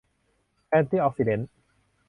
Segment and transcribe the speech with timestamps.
[0.67, 1.51] แอนติออกซิแดนท์